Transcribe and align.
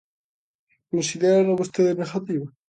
¿Considérano 0.93 1.59
vostedes 1.61 1.99
negativo? 2.01 2.45